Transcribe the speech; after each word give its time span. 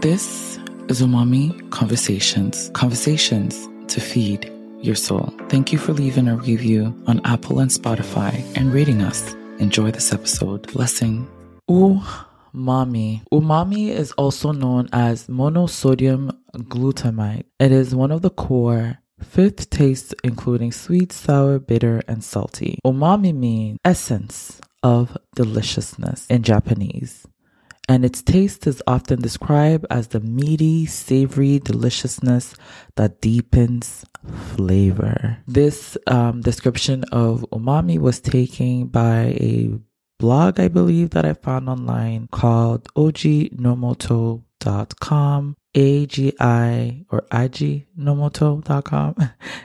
This 0.00 0.58
is 0.86 1.02
Umami 1.02 1.68
Conversations, 1.70 2.70
conversations 2.72 3.68
to 3.88 4.00
feed 4.00 4.48
your 4.80 4.94
soul. 4.94 5.34
Thank 5.48 5.72
you 5.72 5.78
for 5.78 5.92
leaving 5.92 6.28
a 6.28 6.36
review 6.36 6.94
on 7.08 7.20
Apple 7.24 7.58
and 7.58 7.68
Spotify 7.68 8.44
and 8.56 8.72
rating 8.72 9.02
us. 9.02 9.34
Enjoy 9.58 9.90
this 9.90 10.12
episode. 10.12 10.72
Blessing. 10.72 11.26
Umami. 11.68 13.24
Umami 13.32 13.88
is 13.88 14.12
also 14.12 14.52
known 14.52 14.88
as 14.92 15.26
monosodium 15.26 16.30
glutamate. 16.54 17.46
It 17.58 17.72
is 17.72 17.92
one 17.92 18.12
of 18.12 18.22
the 18.22 18.30
core 18.30 18.98
fifth 19.20 19.68
tastes 19.68 20.14
including 20.22 20.70
sweet, 20.70 21.10
sour, 21.10 21.58
bitter, 21.58 22.04
and 22.06 22.22
salty. 22.22 22.78
Umami 22.86 23.34
means 23.34 23.80
essence 23.84 24.60
of 24.84 25.18
deliciousness 25.34 26.24
in 26.28 26.44
Japanese 26.44 27.26
and 27.88 28.04
its 28.04 28.22
taste 28.22 28.66
is 28.66 28.82
often 28.86 29.22
described 29.22 29.86
as 29.90 30.08
the 30.08 30.20
meaty, 30.20 30.84
savory 30.84 31.58
deliciousness 31.58 32.54
that 32.96 33.22
deepens 33.22 34.04
flavor. 34.54 35.38
This 35.46 35.96
um, 36.06 36.42
description 36.42 37.04
of 37.10 37.46
umami 37.50 37.98
was 37.98 38.20
taken 38.20 38.88
by 38.88 39.38
a 39.40 39.70
blog, 40.18 40.60
I 40.60 40.68
believe, 40.68 41.08
that 41.10 41.24
I 41.24 41.32
found 41.32 41.70
online 41.70 42.28
called 42.30 42.92
ojinomoto.com. 42.94 45.56
A-G-I 45.74 47.04
or 47.10 47.22
aginomoto.com, 47.30 49.14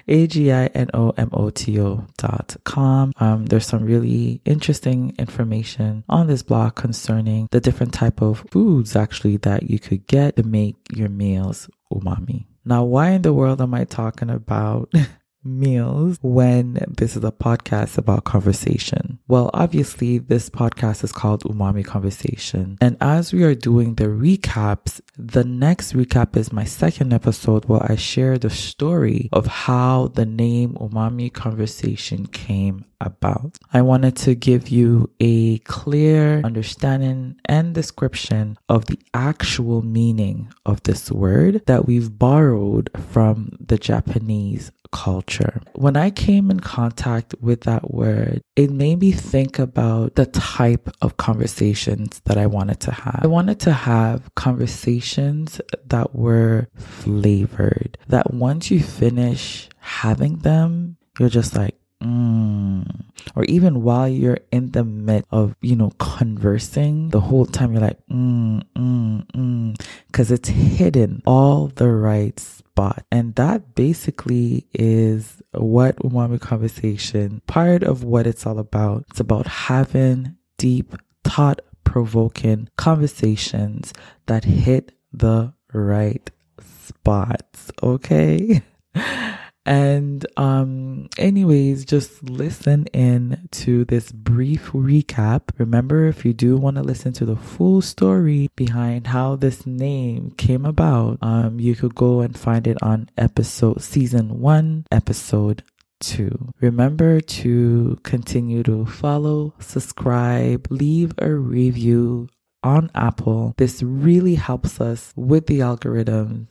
A-G-I-N-O-M-O-T-O 0.07 2.05
dot 2.17 2.55
com. 2.63 3.11
Um, 3.17 3.45
there's 3.45 3.65
some 3.65 3.83
really 3.83 4.41
interesting 4.45 5.15
information 5.17 6.03
on 6.09 6.27
this 6.27 6.43
blog 6.43 6.75
concerning 6.75 7.47
the 7.51 7.61
different 7.61 7.93
type 7.93 8.21
of 8.21 8.45
foods 8.51 8.95
actually 8.95 9.37
that 9.37 9.69
you 9.69 9.79
could 9.79 10.05
get 10.07 10.35
to 10.35 10.43
make 10.43 10.75
your 10.91 11.09
meals 11.09 11.69
umami. 11.91 12.45
Now, 12.65 12.83
why 12.83 13.11
in 13.11 13.21
the 13.21 13.33
world 13.33 13.61
am 13.61 13.73
I 13.73 13.83
talking 13.83 14.29
about 14.29 14.93
meals 15.43 16.17
when 16.21 16.79
this 16.97 17.15
is 17.15 17.23
a 17.23 17.31
podcast 17.31 17.97
about 17.97 18.23
conversation? 18.23 19.19
Well, 19.27 19.49
obviously, 19.53 20.17
this 20.17 20.49
podcast 20.49 21.03
is 21.03 21.11
called 21.11 21.43
Umami 21.43 21.85
Conversation. 21.85 22.77
And 22.81 22.97
as 23.01 23.33
we 23.33 23.43
are 23.43 23.55
doing 23.55 23.95
the 23.95 24.05
recaps, 24.05 25.01
the 25.17 25.43
next 25.43 25.93
recap 25.93 26.35
is 26.35 26.51
my 26.51 26.65
second 26.65 27.13
episode 27.13 27.65
where 27.65 27.83
I 27.91 27.95
share 27.95 28.37
the 28.37 28.49
story 28.49 29.29
of 29.31 29.47
how 29.47 30.09
the 30.15 30.25
name 30.25 30.75
Umami 30.75 31.31
Conversation 31.31 32.25
came 32.27 32.85
about. 33.05 33.57
I 33.73 33.81
wanted 33.81 34.15
to 34.17 34.35
give 34.35 34.69
you 34.69 35.09
a 35.19 35.59
clear 35.59 36.41
understanding 36.43 37.35
and 37.45 37.73
description 37.73 38.57
of 38.69 38.85
the 38.85 38.99
actual 39.13 39.81
meaning 39.81 40.53
of 40.65 40.83
this 40.83 41.11
word 41.11 41.65
that 41.65 41.85
we've 41.85 42.17
borrowed 42.17 42.89
from 43.11 43.57
the 43.59 43.77
Japanese 43.77 44.71
culture. 44.91 45.61
When 45.73 45.97
I 45.97 46.11
came 46.11 46.51
in 46.51 46.59
contact 46.59 47.33
with 47.41 47.61
that 47.61 47.91
word, 47.91 48.41
it 48.55 48.69
made 48.69 48.99
me 48.99 49.11
think 49.11 49.57
about 49.57 50.15
the 50.15 50.27
type 50.27 50.89
of 51.01 51.17
conversations 51.17 52.21
that 52.25 52.37
I 52.37 52.45
wanted 52.45 52.79
to 52.81 52.91
have. 52.91 53.21
I 53.23 53.27
wanted 53.27 53.59
to 53.61 53.73
have 53.73 54.33
conversations 54.35 55.59
that 55.87 56.15
were 56.15 56.67
flavored, 56.75 57.97
that 58.07 58.33
once 58.33 58.69
you 58.69 58.81
finish 58.81 59.67
having 59.79 60.39
them, 60.39 60.97
you're 61.19 61.29
just 61.29 61.55
like, 61.55 61.75
Mm. 62.03 63.05
Or 63.35 63.45
even 63.45 63.81
while 63.81 64.07
you're 64.07 64.39
in 64.51 64.71
the 64.71 64.83
midst 64.83 65.27
of, 65.31 65.55
you 65.61 65.75
know, 65.75 65.91
conversing, 65.99 67.09
the 67.09 67.21
whole 67.21 67.45
time 67.45 67.71
you're 67.71 67.81
like, 67.81 67.99
mm, 68.11 68.61
mm, 68.75 69.25
mm, 69.25 69.87
because 70.07 70.29
it's 70.29 70.49
hidden 70.49 71.21
all 71.25 71.67
the 71.67 71.87
right 71.87 72.37
spot. 72.39 73.05
And 73.11 73.35
that 73.35 73.75
basically 73.75 74.67
is 74.73 75.41
what 75.51 75.95
Umami 75.97 76.41
Conversation, 76.41 77.41
part 77.47 77.83
of 77.83 78.03
what 78.03 78.27
it's 78.27 78.45
all 78.45 78.59
about. 78.59 79.05
It's 79.09 79.19
about 79.19 79.47
having 79.47 80.35
deep, 80.57 80.93
thought 81.23 81.61
provoking 81.83 82.69
conversations 82.75 83.93
that 84.25 84.43
hit 84.43 84.91
the 85.11 85.53
right 85.71 86.29
spots. 86.59 87.71
Okay. 87.81 88.61
And 89.65 90.25
um 90.35 91.07
anyways, 91.17 91.85
just 91.85 92.23
listen 92.23 92.87
in 92.87 93.47
to 93.51 93.85
this 93.85 94.11
brief 94.11 94.71
recap. 94.71 95.49
Remember 95.57 96.05
if 96.07 96.25
you 96.25 96.33
do 96.33 96.57
want 96.57 96.75
to 96.77 96.83
listen 96.83 97.13
to 97.13 97.25
the 97.25 97.37
full 97.37 97.81
story 97.81 98.49
behind 98.55 99.07
how 99.07 99.35
this 99.35 99.65
name 99.65 100.31
came 100.37 100.65
about, 100.65 101.17
um 101.21 101.59
you 101.59 101.75
could 101.75 101.95
go 101.95 102.19
and 102.19 102.37
find 102.37 102.67
it 102.67 102.77
on 102.81 103.09
episode 103.17 103.81
season 103.81 104.39
1, 104.39 104.87
episode 104.91 105.63
2. 106.01 106.53
Remember 106.59 107.21
to 107.21 107.97
continue 108.03 108.63
to 108.63 108.85
follow, 108.85 109.53
subscribe, 109.59 110.67
leave 110.69 111.13
a 111.19 111.33
review 111.33 112.27
on 112.63 112.89
Apple. 112.95 113.53
This 113.57 113.83
really 113.83 114.35
helps 114.35 114.79
us 114.79 115.13
with 115.15 115.47
the 115.47 115.61
algorithm 115.61 116.47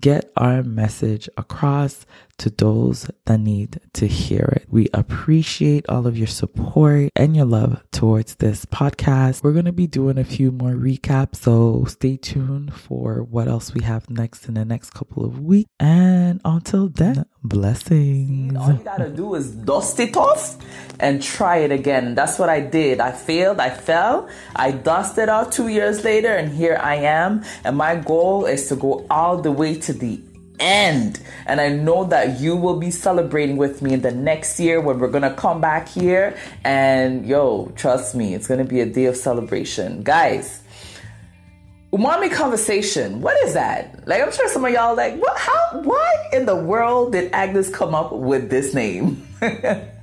get 0.00 0.32
our 0.36 0.62
message 0.62 1.28
across 1.36 2.06
to 2.38 2.50
those 2.50 3.10
that 3.24 3.38
need 3.38 3.80
to 3.94 4.06
hear 4.06 4.52
it. 4.56 4.66
We 4.68 4.88
appreciate 4.92 5.88
all 5.88 6.06
of 6.06 6.18
your 6.18 6.26
support 6.26 7.10
and 7.16 7.34
your 7.34 7.46
love 7.46 7.82
towards 7.92 8.34
this 8.36 8.66
podcast. 8.66 9.42
We're 9.42 9.52
going 9.52 9.64
to 9.64 9.72
be 9.72 9.86
doing 9.86 10.18
a 10.18 10.24
few 10.24 10.52
more 10.52 10.72
recaps, 10.72 11.36
so 11.36 11.84
stay 11.86 12.16
tuned 12.16 12.74
for 12.74 13.22
what 13.22 13.48
else 13.48 13.72
we 13.72 13.82
have 13.84 14.10
next 14.10 14.48
in 14.48 14.54
the 14.54 14.64
next 14.64 14.90
couple 14.90 15.24
of 15.24 15.40
weeks. 15.40 15.70
And 15.80 16.40
until 16.44 16.88
then, 16.88 17.24
blessings. 17.42 18.56
All 18.56 18.72
you 18.72 18.78
got 18.80 18.98
to 18.98 19.08
do 19.08 19.34
is 19.34 19.50
dust 19.50 19.98
it 20.00 20.16
off 20.16 20.58
and 21.00 21.22
try 21.22 21.58
it 21.58 21.72
again. 21.72 22.14
That's 22.14 22.38
what 22.38 22.48
I 22.48 22.60
did. 22.60 23.00
I 23.00 23.12
failed, 23.12 23.60
I 23.60 23.70
fell, 23.70 24.28
I 24.54 24.72
dusted 24.72 25.28
out 25.28 25.52
two 25.52 25.68
years 25.68 26.04
later, 26.04 26.34
and 26.34 26.52
here 26.52 26.78
I 26.82 26.96
am. 26.96 27.44
And 27.64 27.76
my 27.76 27.96
goal 27.96 28.44
is 28.44 28.68
to 28.68 28.76
go 28.76 29.06
all 29.08 29.40
the 29.40 29.52
way 29.52 29.75
to 29.82 29.92
the 29.92 30.20
end. 30.58 31.20
And 31.46 31.60
I 31.60 31.68
know 31.68 32.04
that 32.04 32.40
you 32.40 32.56
will 32.56 32.78
be 32.78 32.90
celebrating 32.90 33.56
with 33.56 33.82
me 33.82 33.92
in 33.92 34.00
the 34.00 34.12
next 34.12 34.58
year 34.58 34.80
when 34.80 34.98
we're 34.98 35.10
gonna 35.10 35.34
come 35.34 35.60
back 35.60 35.88
here. 35.88 36.36
And 36.64 37.26
yo, 37.26 37.72
trust 37.76 38.14
me, 38.14 38.34
it's 38.34 38.46
gonna 38.46 38.64
be 38.64 38.80
a 38.80 38.86
day 38.86 39.06
of 39.06 39.16
celebration. 39.16 40.02
Guys, 40.02 40.62
umami 41.92 42.32
conversation, 42.32 43.20
what 43.20 43.36
is 43.46 43.54
that? 43.54 44.06
Like, 44.06 44.22
I'm 44.22 44.32
sure 44.32 44.48
some 44.48 44.64
of 44.64 44.72
y'all 44.72 44.96
like, 44.96 45.16
what, 45.16 45.38
how, 45.38 45.80
why 45.82 46.28
in 46.32 46.46
the 46.46 46.56
world 46.56 47.12
did 47.12 47.32
Agnes 47.32 47.70
come 47.70 47.94
up 47.94 48.12
with 48.12 48.50
this 48.50 48.74
name? 48.74 49.26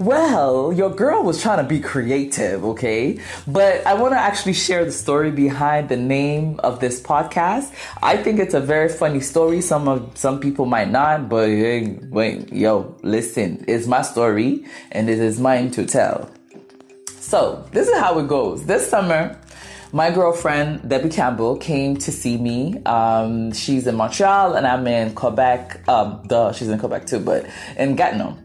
Well, 0.00 0.72
your 0.72 0.88
girl 0.88 1.22
was 1.22 1.42
trying 1.42 1.58
to 1.58 1.68
be 1.68 1.78
creative, 1.78 2.64
okay? 2.64 3.20
But 3.46 3.86
I 3.86 3.92
want 3.92 4.14
to 4.14 4.18
actually 4.18 4.54
share 4.54 4.82
the 4.82 4.92
story 4.92 5.30
behind 5.30 5.90
the 5.90 5.98
name 5.98 6.58
of 6.60 6.80
this 6.80 7.02
podcast. 7.02 7.70
I 8.02 8.16
think 8.16 8.40
it's 8.40 8.54
a 8.54 8.62
very 8.62 8.88
funny 8.88 9.20
story. 9.20 9.60
Some 9.60 9.88
of 9.88 10.16
some 10.16 10.40
people 10.40 10.64
might 10.64 10.90
not, 10.90 11.28
but 11.28 11.50
hey, 11.50 11.98
wait, 12.08 12.50
yo, 12.50 12.96
listen, 13.02 13.62
it's 13.68 13.86
my 13.86 14.00
story 14.00 14.64
and 14.90 15.10
it 15.10 15.18
is 15.18 15.38
mine 15.38 15.70
to 15.72 15.84
tell. 15.84 16.30
So, 17.18 17.68
this 17.72 17.86
is 17.86 17.98
how 17.98 18.18
it 18.20 18.26
goes. 18.26 18.64
This 18.64 18.88
summer, 18.88 19.38
my 19.92 20.10
girlfriend 20.10 20.88
Debbie 20.88 21.10
Campbell 21.10 21.58
came 21.58 21.98
to 21.98 22.10
see 22.10 22.38
me. 22.38 22.82
Um, 22.86 23.52
she's 23.52 23.86
in 23.86 23.96
Montreal 23.96 24.54
and 24.54 24.66
I'm 24.66 24.86
in 24.86 25.14
Quebec. 25.14 25.86
Um, 25.90 26.22
duh, 26.26 26.52
she's 26.52 26.68
in 26.68 26.78
Quebec 26.78 27.04
too, 27.04 27.20
but 27.20 27.44
in 27.76 27.96
Gatineau. 27.96 28.38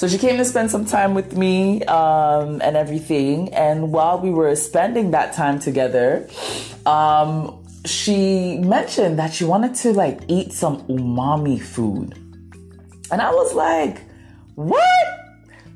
So 0.00 0.08
she 0.08 0.16
came 0.16 0.38
to 0.38 0.46
spend 0.46 0.70
some 0.70 0.86
time 0.86 1.12
with 1.12 1.36
me 1.36 1.84
um, 1.84 2.62
and 2.62 2.74
everything. 2.74 3.52
And 3.52 3.92
while 3.92 4.18
we 4.18 4.30
were 4.30 4.56
spending 4.56 5.10
that 5.10 5.34
time 5.34 5.58
together, 5.58 6.26
um, 6.86 7.62
she 7.84 8.56
mentioned 8.60 9.18
that 9.18 9.34
she 9.34 9.44
wanted 9.44 9.74
to 9.74 9.92
like 9.92 10.22
eat 10.26 10.54
some 10.54 10.80
umami 10.86 11.60
food. 11.60 12.14
And 13.12 13.20
I 13.20 13.30
was 13.30 13.52
like, 13.52 14.00
what? 14.54 15.06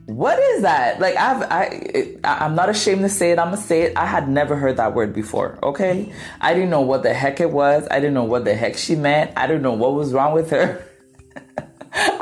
What 0.06 0.38
is 0.38 0.62
that? 0.62 1.00
Like 1.00 1.17
I've 1.17 1.43
I 1.43 2.17
I'm 2.25 2.55
not 2.55 2.70
ashamed 2.70 3.03
to 3.03 3.11
say 3.11 3.31
it. 3.32 3.38
I'm 3.38 3.49
gonna 3.50 3.59
say 3.59 3.82
it. 3.82 3.93
I 3.94 4.06
had 4.06 4.27
never 4.27 4.56
heard 4.56 4.79
that 4.79 4.94
word 4.94 5.12
before. 5.12 5.59
Okay, 5.62 6.11
I 6.41 6.55
didn't 6.55 6.70
know 6.70 6.81
what 6.81 7.03
the 7.03 7.12
heck 7.12 7.41
it 7.41 7.50
was. 7.50 7.87
I 7.91 8.00
didn't 8.00 8.15
know 8.15 8.25
what 8.25 8.47
the 8.47 8.55
heck 8.55 8.79
she 8.79 8.97
meant. 8.97 9.32
I 9.37 9.47
didn't 9.47 9.61
know 9.61 9.75
what 9.75 9.93
was 9.93 10.15
wrong 10.15 10.32
with 10.32 10.49
her. 10.49 10.82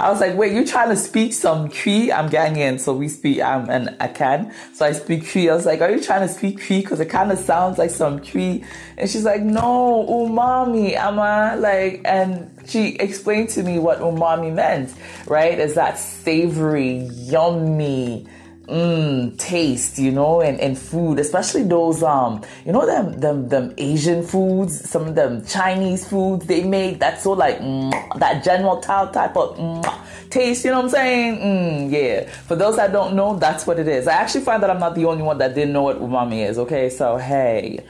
I 0.03 0.11
was 0.11 0.21
like, 0.21 0.37
wait, 0.37 0.53
you 0.53 0.67
trying 0.67 0.89
to 0.89 0.97
speak 0.97 1.33
some 1.33 1.69
Twi? 1.69 2.11
I'm 2.13 2.29
Ghanaian, 2.29 2.81
so 2.81 2.93
we 2.93 3.07
speak, 3.07 3.41
I'm 3.41 3.71
an 3.71 3.97
Akan, 4.01 4.53
so 4.75 4.85
I 4.85 4.91
speak 4.91 5.31
Twi. 5.31 5.49
I 5.49 5.55
was 5.55 5.65
like, 5.65 5.81
are 5.81 5.93
you 5.93 6.03
trying 6.03 6.27
to 6.27 6.35
speak 6.35 6.57
Twi? 6.57 6.81
Because 6.81 6.99
it 6.99 7.07
kind 7.07 7.31
of 7.31 7.39
sounds 7.39 7.79
like 7.79 7.91
some 7.91 8.19
Twi. 8.19 8.65
And 8.99 9.09
she's 9.09 9.23
like, 9.23 9.43
no, 9.43 10.05
umami, 10.11 10.97
ama, 10.97 11.55
like, 11.57 12.01
and 12.05 12.51
she 12.67 12.97
explained 12.97 13.51
to 13.51 13.63
me 13.63 13.79
what 13.79 14.01
umami 14.01 14.53
meant, 14.53 14.93
right? 15.29 15.57
Is 15.57 15.75
that 15.75 16.01
savory, 16.01 17.09
yummy, 17.13 18.27
mm, 18.67 19.37
taste, 19.39 19.99
you 19.99 20.13
know, 20.13 20.41
and, 20.41 20.61
and 20.61 20.79
food, 20.79 21.19
especially 21.19 21.63
those 21.65 22.03
um, 22.03 22.43
you 22.65 22.73
know 22.73 22.87
them 22.87 23.21
them 23.21 23.49
them 23.49 23.75
Asian 23.79 24.23
foods, 24.23 24.89
some 24.89 25.09
of 25.09 25.15
them 25.15 25.45
Chinese 25.45 26.09
foods 26.09 26.47
they 26.47 26.63
make 26.65 26.99
that's 26.99 27.25
so 27.25 27.33
like 27.33 27.59
mm, 27.61 28.19
that 28.19 28.45
general 28.45 28.81
type 28.81 29.37
of 29.37 29.57
mm, 29.57 30.05
taste, 30.31 30.65
you 30.65 30.71
know 30.71 30.79
what 30.79 30.85
I'm 30.87 30.91
saying? 30.91 31.39
Mm, 31.39 31.93
yeah. 31.93 32.29
For 32.31 32.57
those 32.57 32.77
that 32.77 32.93
don't 32.93 33.15
know, 33.15 33.39
that's 33.39 33.67
what 33.67 33.79
it 33.79 33.89
is. 33.89 34.09
I 34.09 34.15
actually 34.15 34.45
find 34.45 34.63
that 34.63 34.71
I'm 34.71 34.81
not 34.81 34.95
the 34.95 35.05
only 35.05 35.23
one 35.23 35.39
that 35.39 35.55
didn't 35.55 35.73
know 35.73 35.83
what 35.83 36.01
umami 36.01 36.49
is, 36.49 36.59
okay? 36.59 36.89
So 36.89 37.17
hey. 37.17 37.85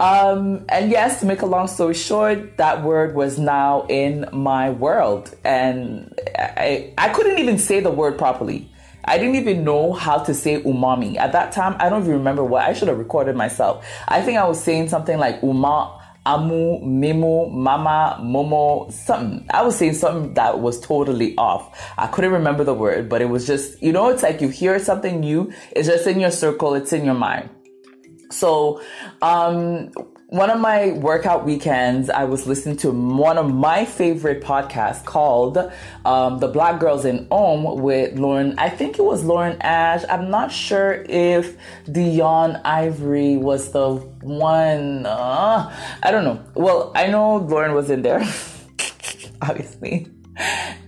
Um, 0.00 0.64
and 0.68 0.92
yes, 0.92 1.20
to 1.20 1.26
make 1.26 1.42
a 1.42 1.46
long 1.46 1.66
story 1.66 1.94
short, 1.94 2.56
that 2.56 2.84
word 2.84 3.16
was 3.16 3.36
now 3.38 3.84
in 3.88 4.28
my 4.32 4.70
world. 4.70 5.34
And 5.44 6.14
I, 6.38 6.94
I 6.96 7.08
couldn't 7.08 7.38
even 7.38 7.58
say 7.58 7.80
the 7.80 7.90
word 7.90 8.16
properly. 8.16 8.70
I 9.04 9.18
didn't 9.18 9.36
even 9.36 9.64
know 9.64 9.92
how 9.92 10.18
to 10.18 10.34
say 10.34 10.62
umami. 10.62 11.16
At 11.16 11.32
that 11.32 11.52
time, 11.52 11.76
I 11.78 11.88
don't 11.88 12.02
even 12.02 12.14
remember 12.14 12.44
what 12.44 12.64
I 12.66 12.72
should 12.72 12.88
have 12.88 12.98
recorded 12.98 13.36
myself. 13.36 13.86
I 14.06 14.20
think 14.22 14.38
I 14.38 14.46
was 14.46 14.62
saying 14.62 14.88
something 14.88 15.18
like 15.18 15.42
uma, 15.42 15.98
amu, 16.26 16.80
mimu, 16.80 17.50
mama, 17.50 18.18
momo, 18.20 18.92
something. 18.92 19.46
I 19.50 19.62
was 19.62 19.76
saying 19.76 19.94
something 19.94 20.34
that 20.34 20.60
was 20.60 20.78
totally 20.80 21.36
off. 21.38 21.92
I 21.96 22.06
couldn't 22.06 22.32
remember 22.32 22.64
the 22.64 22.74
word, 22.74 23.08
but 23.08 23.22
it 23.22 23.26
was 23.30 23.46
just, 23.46 23.82
you 23.82 23.92
know, 23.92 24.08
it's 24.08 24.22
like 24.22 24.40
you 24.40 24.48
hear 24.48 24.78
something 24.78 25.20
new, 25.20 25.50
it's 25.72 25.88
just 25.88 26.06
in 26.06 26.20
your 26.20 26.30
circle, 26.30 26.74
it's 26.74 26.92
in 26.92 27.04
your 27.04 27.14
mind. 27.14 27.48
So, 28.30 28.82
um, 29.22 29.90
one 30.28 30.50
of 30.50 30.60
my 30.60 30.92
workout 30.92 31.46
weekends, 31.46 32.10
I 32.10 32.24
was 32.24 32.46
listening 32.46 32.76
to 32.78 32.90
one 32.90 33.38
of 33.38 33.50
my 33.50 33.86
favorite 33.86 34.42
podcasts 34.42 35.02
called 35.02 35.56
um, 36.04 36.38
The 36.38 36.48
Black 36.48 36.78
Girls 36.78 37.06
in 37.06 37.26
Om 37.30 37.80
with 37.80 38.18
Lauren. 38.18 38.54
I 38.58 38.68
think 38.68 38.98
it 38.98 39.04
was 39.06 39.24
Lauren 39.24 39.56
Ash. 39.62 40.04
I'm 40.06 40.28
not 40.28 40.52
sure 40.52 41.06
if 41.08 41.56
Deun 41.86 42.60
Ivory 42.62 43.38
was 43.38 43.72
the 43.72 43.94
one. 44.20 45.06
Uh, 45.06 45.74
I 46.02 46.10
don't 46.10 46.24
know. 46.24 46.44
Well, 46.54 46.92
I 46.94 47.06
know 47.06 47.38
Lauren 47.38 47.72
was 47.72 47.88
in 47.88 48.02
there, 48.02 48.20
obviously 49.40 50.08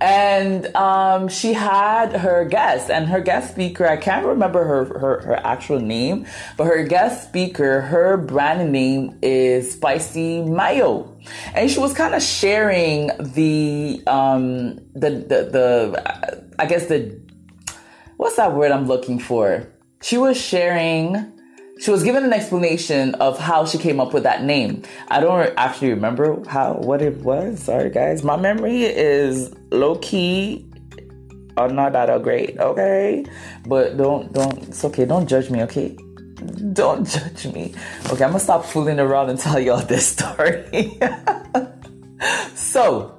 and 0.01 0.75
um, 0.77 1.29
she 1.29 1.53
had 1.53 2.13
her 2.17 2.45
guest 2.45 2.91
and 2.91 3.09
her 3.09 3.21
guest 3.21 3.53
speaker 3.53 3.87
i 3.87 3.97
can't 3.97 4.25
remember 4.25 4.65
her, 4.65 4.85
her, 4.99 5.21
her 5.21 5.37
actual 5.45 5.81
name 5.81 6.27
but 6.57 6.65
her 6.65 6.83
guest 6.85 7.29
speaker 7.29 7.83
her 7.83 8.17
brand 8.17 8.73
name 8.73 9.19
is 9.23 9.73
spicy 9.73 10.43
mayo. 10.43 11.17
And 11.55 11.71
she 11.71 11.79
was 11.79 11.93
kind 11.93 12.15
of 12.15 12.23
sharing 12.23 13.09
the 13.19 14.03
um 14.07 14.77
the 14.95 15.11
the, 15.11 15.49
the 15.53 16.45
i 16.59 16.67
guess 16.67 16.87
the 16.87 17.19
what's 18.17 18.37
that 18.37 18.55
word 18.55 18.73
i'm 18.73 18.87
looking 18.87 19.19
for? 19.19 19.67
She 20.03 20.17
was 20.17 20.41
sharing 20.41 21.40
she 21.81 21.91
was 21.91 22.03
given 22.03 22.25
an 22.25 22.33
explanation 22.33 23.15
of 23.17 23.39
how 23.39 23.65
she 23.65 23.79
came 23.79 24.01
up 24.01 24.13
with 24.13 24.23
that 24.25 24.45
name. 24.45 24.83
I 25.09 25.21
don't 25.21 25.53
actually 25.57 25.91
remember 25.91 26.45
how 26.47 26.75
what 26.75 27.01
it 27.01 27.17
was. 27.19 27.63
Sorry 27.63 27.91
guys. 27.91 28.23
My 28.23 28.37
memory 28.37 28.83
is 28.83 29.53
low 29.71 29.97
key 29.97 30.71
or 31.57 31.65
uh, 31.65 31.73
not 31.73 31.93
that 31.93 32.23
great, 32.23 32.59
okay? 32.59 33.25
But 33.67 33.97
don't 33.97 34.33
don't 34.33 34.69
it's 34.69 34.85
okay, 34.85 35.05
don't 35.05 35.27
judge 35.27 35.51
me, 35.51 35.63
okay? 35.63 35.97
Don't 36.73 37.07
judge 37.17 37.47
me. 37.47 37.75
Okay, 38.07 38.25
I'm 38.25 38.31
gonna 38.31 38.41
stop 38.41 38.65
fooling 38.65 39.01
around 39.01 39.31
and 39.31 39.39
tell 39.39 39.59
y'all 39.59 39.81
this 39.81 40.07
story. 40.07 40.99
so 42.55 43.19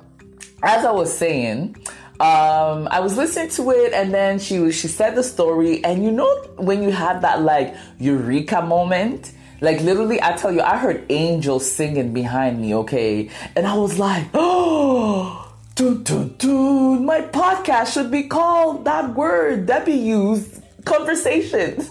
as 0.64 0.86
I 0.86 0.92
was 0.92 1.12
saying, 1.16 1.76
um, 2.22 2.88
I 2.92 3.00
was 3.00 3.18
listening 3.18 3.50
to 3.50 3.72
it 3.72 3.94
and 3.94 4.14
then 4.14 4.38
she 4.38 4.72
she 4.72 4.88
said 4.88 5.16
the 5.16 5.24
story 5.24 5.84
and 5.84 6.04
you 6.04 6.12
know 6.12 6.30
when 6.58 6.84
you 6.84 6.92
have 6.92 7.24
that 7.24 7.42
like 7.42 7.76
eureka 7.98 8.62
moment? 8.62 9.32
Like 9.60 9.82
literally 9.82 10.22
I 10.22 10.34
tell 10.34 10.52
you 10.52 10.62
I 10.62 10.78
heard 10.78 11.04
angels 11.10 11.70
singing 11.70 12.14
behind 12.14 12.62
me 12.62 12.76
okay? 12.76 13.32
And 13.56 13.66
I 13.66 13.74
was 13.74 13.98
like 13.98 14.28
oh 14.36 15.52
dun, 15.76 16.04
dun, 16.04 16.36
dun, 16.38 17.06
my 17.08 17.22
podcast 17.22 17.94
should 17.94 18.12
be 18.12 18.28
called 18.28 18.86
that 18.86 19.16
word 19.16 19.66
Debbie 19.66 19.94
used 19.94 20.62
conversations 20.86 21.90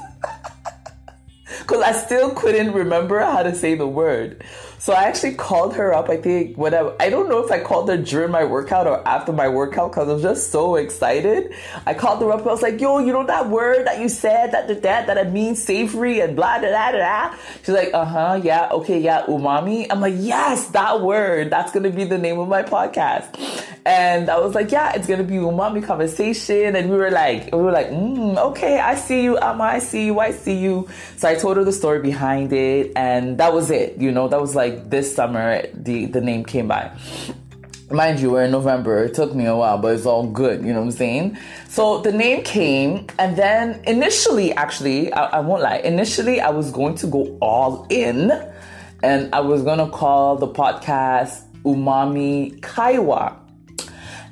because 1.58 1.82
I 1.82 1.90
still 1.90 2.30
couldn't 2.36 2.70
remember 2.70 3.18
how 3.18 3.42
to 3.42 3.52
say 3.52 3.74
the 3.74 3.88
word 3.88 4.44
so 4.80 4.94
I 4.94 5.04
actually 5.04 5.34
called 5.34 5.74
her 5.74 5.92
up. 5.92 6.08
I 6.08 6.16
think 6.16 6.56
whatever. 6.56 6.96
I 6.98 7.10
don't 7.10 7.28
know 7.28 7.44
if 7.44 7.52
I 7.52 7.60
called 7.60 7.90
her 7.90 7.98
during 7.98 8.30
my 8.30 8.44
workout 8.44 8.86
or 8.86 9.06
after 9.06 9.30
my 9.30 9.46
workout 9.46 9.92
because 9.92 10.08
I 10.08 10.14
was 10.14 10.22
just 10.22 10.50
so 10.50 10.76
excited. 10.76 11.52
I 11.84 11.92
called 11.92 12.22
her 12.22 12.32
up. 12.32 12.40
I 12.40 12.44
was 12.44 12.62
like, 12.62 12.80
"Yo, 12.80 12.98
you 12.98 13.12
know 13.12 13.26
that 13.26 13.50
word 13.50 13.86
that 13.86 14.00
you 14.00 14.08
said 14.08 14.52
that 14.52 14.68
that 14.68 14.80
that, 14.82 15.06
that 15.06 15.18
it 15.18 15.30
means 15.32 15.62
savory 15.62 16.20
and 16.20 16.34
blah 16.34 16.58
blah 16.58 16.70
blah 16.70 16.92
blah." 16.92 17.36
She's 17.62 17.74
like, 17.74 17.90
"Uh 17.92 18.06
huh, 18.06 18.40
yeah, 18.42 18.70
okay, 18.72 18.98
yeah, 18.98 19.26
umami." 19.26 19.86
I'm 19.90 20.00
like, 20.00 20.14
"Yes, 20.16 20.68
that 20.68 21.02
word. 21.02 21.50
That's 21.50 21.72
gonna 21.72 21.90
be 21.90 22.04
the 22.04 22.18
name 22.18 22.38
of 22.38 22.48
my 22.48 22.62
podcast." 22.62 23.36
And 23.84 24.30
I 24.30 24.38
was 24.38 24.54
like, 24.54 24.72
"Yeah, 24.72 24.94
it's 24.94 25.06
gonna 25.06 25.24
be 25.24 25.34
umami 25.34 25.84
conversation." 25.84 26.74
And 26.74 26.88
we 26.88 26.96
were 26.96 27.10
like, 27.10 27.52
we 27.52 27.60
were 27.60 27.72
like, 27.72 27.90
mm, 27.90 28.38
"Okay, 28.38 28.78
I 28.78 28.94
see 28.94 29.24
you, 29.24 29.36
Amma. 29.38 29.64
I 29.64 29.78
see 29.78 30.06
you. 30.06 30.18
I 30.20 30.30
see 30.30 30.56
you." 30.56 30.88
So 31.18 31.28
I 31.28 31.34
told 31.34 31.58
her 31.58 31.64
the 31.64 31.72
story 31.72 32.00
behind 32.00 32.54
it, 32.54 32.92
and 32.96 33.36
that 33.36 33.52
was 33.52 33.70
it. 33.70 33.98
You 33.98 34.10
know, 34.10 34.28
that 34.28 34.40
was 34.40 34.54
like 34.54 34.69
like 34.70 34.90
this 34.90 35.14
summer 35.14 35.62
the 35.74 36.06
the 36.06 36.20
name 36.20 36.44
came 36.44 36.68
by 36.68 36.90
mind 37.92 38.20
you, 38.20 38.30
we're 38.30 38.44
in 38.44 38.50
November. 38.50 39.04
It 39.04 39.14
took 39.14 39.34
me 39.34 39.46
a 39.46 39.56
while, 39.56 39.78
but 39.78 39.94
it's 39.94 40.06
all 40.06 40.26
good. 40.26 40.64
You 40.64 40.72
know 40.72 40.80
what 40.80 40.86
I'm 40.86 40.90
saying? 40.92 41.38
So 41.68 42.00
the 42.00 42.12
name 42.12 42.42
came, 42.44 43.06
and 43.18 43.36
then 43.36 43.82
initially, 43.84 44.52
actually, 44.52 45.12
I, 45.12 45.38
I, 45.38 45.40
won't 45.40 45.62
lie. 45.62 45.78
Initially, 45.78 46.40
I 46.40 46.50
was 46.50 46.70
going 46.70 46.94
to 46.96 47.06
go 47.06 47.36
all 47.40 47.86
in, 47.90 48.30
and 49.02 49.34
I 49.34 49.40
was 49.40 49.62
gonna 49.62 49.90
call 49.90 50.36
the 50.36 50.48
podcast 50.48 51.42
Umami 51.62 52.60
Kaiwa. 52.60 53.36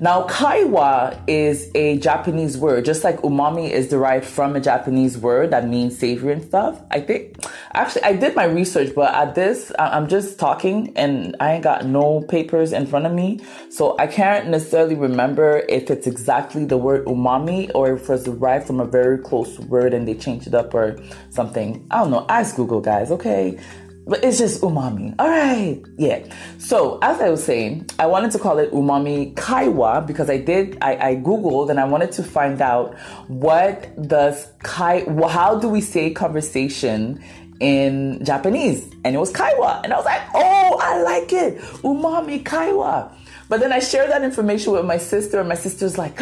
Now, 0.01 0.29
kaiwa 0.29 1.21
is 1.27 1.73
a 1.75 1.99
Japanese 1.99 2.57
word, 2.57 2.85
just 2.85 3.03
like 3.03 3.17
umami 3.23 3.69
is 3.69 3.89
derived 3.89 4.27
from 4.27 4.55
a 4.55 4.61
Japanese 4.61 5.19
word 5.19 5.51
that 5.51 5.67
means 5.67 5.99
savory 5.99 6.35
and 6.35 6.45
stuff. 6.45 6.81
I 6.93 7.01
think, 7.01 7.37
actually, 7.75 8.03
I 8.03 8.15
did 8.15 8.35
my 8.35 8.45
research, 8.45 8.95
but 8.95 9.15
at 9.15 9.35
this, 9.35 9.73
I'm 9.79 10.09
just 10.09 10.39
talking 10.39 10.93
and 10.97 11.37
I 11.41 11.55
ain't 11.55 11.65
got 11.65 11.87
no 11.87 12.23
papers 12.23 12.73
in 12.73 12.87
front 12.87 13.07
of 13.07 13.13
me. 13.13 13.41
So 13.71 13.97
I 13.99 14.07
can't 14.07 14.49
necessarily 14.49 14.95
remember 14.95 15.65
if 15.69 15.91
it's 15.91 16.07
exactly 16.07 16.65
the 16.65 16.77
word 16.77 17.05
umami 17.07 17.71
or 17.75 17.93
if 17.93 18.09
it's 18.11 18.25
derived 18.25 18.67
from 18.67 18.81
a 18.81 18.87
very 18.87 19.19
close 19.19 19.59
word 19.61 19.95
and 19.95 20.07
they 20.07 20.15
changed 20.15 20.47
it 20.47 20.55
up 20.55 20.75
or 20.75 20.99
something. 21.31 21.87
I 21.91 21.99
don't 21.99 22.11
know. 22.11 22.27
Ask 22.29 22.57
Google, 22.57 22.81
guys, 22.81 23.11
okay? 23.11 23.59
but 24.09 24.25
it's 24.25 24.39
just 24.39 24.63
umami. 24.63 25.15
All 25.19 25.29
right. 25.29 25.81
Yeah. 25.99 26.25
So 26.57 26.99
as 27.03 27.21
I 27.21 27.29
was 27.29 27.45
saying, 27.45 27.91
I 27.99 28.07
wanted 28.07 28.31
to 28.33 28.39
call 28.39 28.59
it 28.59 28.73
umami 28.73 29.35
kaiwa 29.35 30.07
because 30.07 30.31
I 30.31 30.39
did, 30.39 30.79
I, 30.81 31.11
I 31.11 31.17
Googled 31.17 31.69
and 31.69 31.79
I 31.79 31.85
wanted 31.85 32.13
to 32.13 32.23
find 32.23 32.61
out 32.63 32.99
what 33.29 33.87
does 34.09 34.51
kai, 34.63 35.05
how 35.29 35.59
do 35.59 35.69
we 35.69 35.83
say 35.83 36.11
conversation 36.11 37.23
in 37.61 38.25
Japanese? 38.25 38.85
And 39.05 39.15
it 39.15 39.19
was 39.19 39.33
kaiwa. 39.33 39.83
And 39.85 39.93
I 39.93 39.97
was 39.97 40.05
like, 40.05 40.23
oh, 40.35 40.79
I 40.83 41.03
like 41.03 41.33
it. 41.33 41.59
Umami 41.83 42.43
kaiwa. 42.43 43.13
But 43.49 43.61
then 43.61 43.73
I 43.73 43.79
shared 43.79 44.11
that 44.11 44.23
information 44.23 44.73
with 44.75 44.85
my 44.85 44.99
sister, 44.99 45.41
and 45.41 45.49
my 45.49 45.55
sister's 45.55 45.97
like, 45.97 46.19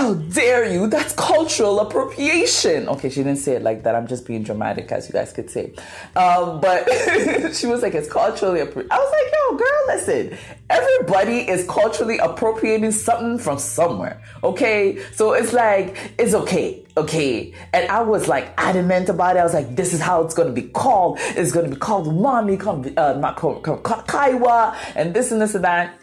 How 0.00 0.14
dare 0.14 0.64
you? 0.64 0.86
That's 0.86 1.12
cultural 1.12 1.78
appropriation. 1.78 2.88
Okay, 2.88 3.10
she 3.10 3.22
didn't 3.22 3.36
say 3.36 3.56
it 3.56 3.62
like 3.62 3.82
that. 3.82 3.94
I'm 3.94 4.06
just 4.06 4.26
being 4.26 4.42
dramatic, 4.42 4.90
as 4.92 5.06
you 5.06 5.12
guys 5.12 5.30
could 5.30 5.50
say. 5.50 5.74
Um, 6.16 6.58
but 6.58 6.88
she 7.54 7.66
was 7.66 7.82
like, 7.82 7.92
It's 7.92 8.08
culturally 8.08 8.60
appropriate. 8.60 8.90
I 8.90 8.98
was 8.98 9.12
like, 9.12 9.30
Yo, 9.30 9.58
girl, 9.58 9.82
listen. 9.88 10.38
Everybody 10.70 11.46
is 11.46 11.66
culturally 11.68 12.16
appropriating 12.16 12.92
something 12.92 13.38
from 13.38 13.58
somewhere. 13.58 14.22
Okay? 14.42 15.04
So 15.12 15.34
it's 15.34 15.52
like, 15.52 16.14
it's 16.16 16.32
okay. 16.32 16.82
Okay. 16.96 17.52
And 17.74 17.86
I 17.90 18.00
was 18.00 18.26
like 18.26 18.54
adamant 18.56 19.10
about 19.10 19.36
it. 19.36 19.40
I 19.40 19.44
was 19.44 19.52
like, 19.52 19.76
This 19.76 19.92
is 19.92 20.00
how 20.00 20.22
it's 20.22 20.32
going 20.32 20.48
to 20.48 20.54
be 20.54 20.68
called. 20.68 21.18
It's 21.20 21.52
going 21.52 21.68
to 21.68 21.74
be 21.74 21.78
called 21.78 22.14
Mommy, 22.14 22.54
uh, 22.54 23.20
Kaiwa, 23.34 24.76
and 24.94 25.12
this 25.12 25.30
and 25.30 25.42
this 25.42 25.54
and 25.54 25.64
that. 25.64 25.99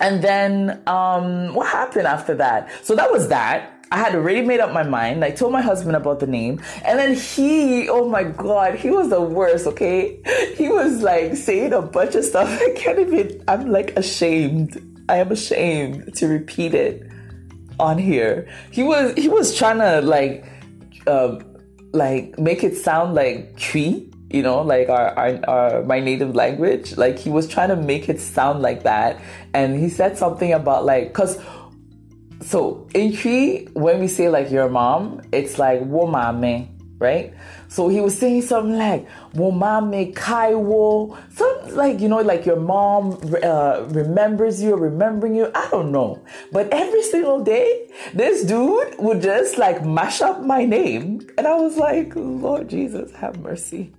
And 0.00 0.22
then 0.22 0.82
um, 0.86 1.54
what 1.54 1.66
happened 1.68 2.06
after 2.06 2.34
that? 2.36 2.70
So 2.84 2.94
that 2.94 3.10
was 3.10 3.28
that. 3.28 3.74
I 3.90 3.98
had 3.98 4.14
already 4.14 4.42
made 4.42 4.60
up 4.60 4.72
my 4.72 4.82
mind. 4.82 5.24
I 5.24 5.30
told 5.30 5.52
my 5.52 5.62
husband 5.62 5.96
about 5.96 6.20
the 6.20 6.26
name. 6.26 6.60
And 6.84 6.98
then 6.98 7.14
he, 7.14 7.88
oh 7.88 8.08
my 8.08 8.24
God, 8.24 8.74
he 8.74 8.90
was 8.90 9.08
the 9.08 9.20
worst, 9.20 9.66
okay? 9.66 10.20
He 10.56 10.68
was 10.68 11.02
like 11.02 11.36
saying 11.36 11.72
a 11.72 11.80
bunch 11.80 12.14
of 12.14 12.24
stuff. 12.24 12.48
I 12.62 12.74
can't 12.76 12.98
even, 12.98 13.42
I'm 13.48 13.70
like 13.70 13.96
ashamed. 13.96 14.84
I 15.08 15.16
am 15.16 15.32
ashamed 15.32 16.14
to 16.16 16.26
repeat 16.26 16.74
it 16.74 17.10
on 17.80 17.96
here. 17.96 18.46
He 18.70 18.82
was, 18.82 19.14
he 19.14 19.28
was 19.28 19.56
trying 19.56 19.78
to 19.78 20.02
like, 20.02 20.44
uh, 21.06 21.38
like 21.94 22.38
make 22.38 22.62
it 22.62 22.76
sound 22.76 23.14
like 23.14 23.58
Twi 23.58 24.06
you 24.30 24.42
know, 24.42 24.60
like 24.62 24.88
our, 24.88 25.18
our, 25.18 25.40
our, 25.48 25.82
my 25.84 26.00
native 26.00 26.34
language. 26.34 26.96
Like 26.96 27.18
he 27.18 27.30
was 27.30 27.48
trying 27.48 27.70
to 27.70 27.76
make 27.76 28.08
it 28.08 28.20
sound 28.20 28.62
like 28.62 28.82
that, 28.82 29.20
and 29.54 29.78
he 29.78 29.88
said 29.88 30.18
something 30.18 30.52
about 30.52 30.84
like, 30.84 31.12
cause 31.12 31.38
so 32.42 32.86
in 32.94 33.16
Twi, 33.16 33.66
when 33.72 34.00
we 34.00 34.08
say 34.08 34.28
like 34.28 34.50
your 34.50 34.68
mom, 34.68 35.22
it's 35.32 35.58
like 35.58 35.80
womame, 35.82 36.68
right? 36.98 37.34
So 37.68 37.88
he 37.88 38.00
was 38.00 38.16
saying 38.18 38.42
something 38.42 38.78
like 38.78 39.08
womame 39.32 40.14
kaiwo, 40.14 41.16
something 41.32 41.74
like 41.74 42.00
you 42.00 42.08
know, 42.08 42.20
like 42.20 42.46
your 42.46 42.60
mom 42.60 43.18
uh, 43.42 43.86
remembers 43.88 44.62
you, 44.62 44.76
remembering 44.76 45.34
you. 45.34 45.50
I 45.54 45.68
don't 45.70 45.90
know, 45.90 46.22
but 46.52 46.68
every 46.70 47.02
single 47.02 47.42
day, 47.42 47.90
this 48.14 48.44
dude 48.44 48.94
would 48.98 49.22
just 49.22 49.58
like 49.58 49.84
mash 49.84 50.20
up 50.20 50.42
my 50.42 50.64
name, 50.64 51.26
and 51.36 51.46
I 51.46 51.54
was 51.54 51.76
like, 51.76 52.12
Lord 52.14 52.68
Jesus, 52.68 53.10
have 53.12 53.40
mercy. 53.40 53.92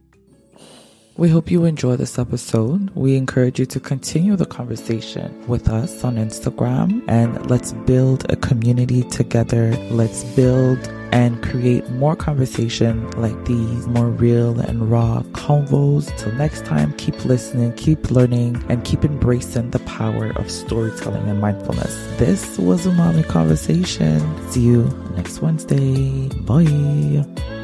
We 1.20 1.28
hope 1.28 1.52
you 1.52 1.66
enjoy 1.66 1.98
this 1.98 2.18
episode. 2.18 2.92
We 2.96 3.18
encourage 3.18 3.60
you 3.60 3.66
to 3.66 3.80
continue 3.82 4.38
the 4.38 4.46
conversation 4.46 5.46
with 5.50 5.68
us 5.68 6.06
on 6.06 6.16
Instagram 6.16 7.04
and 7.10 7.52
let's 7.52 7.74
build 7.74 8.26
a 8.32 8.38
community 8.38 9.04
together. 9.04 9.76
Let's 9.92 10.24
build 10.24 10.80
and 11.12 11.44
create 11.44 11.90
more 11.90 12.16
conversation 12.16 13.12
like 13.20 13.36
these, 13.44 13.86
more 13.88 14.08
real 14.08 14.62
and 14.62 14.90
raw 14.90 15.24
convos. 15.34 16.08
Till 16.18 16.32
next 16.36 16.64
time, 16.64 16.94
keep 16.94 17.26
listening, 17.26 17.74
keep 17.74 18.12
learning, 18.12 18.64
and 18.70 18.86
keep 18.86 19.04
embracing 19.04 19.72
the 19.72 19.80
power 19.80 20.32
of 20.38 20.50
storytelling 20.50 21.28
and 21.28 21.42
mindfulness. 21.42 21.94
This 22.18 22.58
was 22.58 22.88
Umami 22.88 23.28
Conversation. 23.28 24.22
See 24.52 24.62
you 24.62 24.84
next 25.18 25.42
Wednesday. 25.42 26.30
Bye. 26.46 27.59